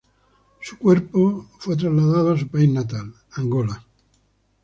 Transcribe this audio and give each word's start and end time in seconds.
Su 0.61 0.79
cuerpo 0.79 1.45
fue 1.59 1.75
trasladado 1.77 2.33
a 2.33 2.39
su 2.39 2.47
país 2.47 2.71
natal, 2.71 3.13
Angola. 3.33 3.85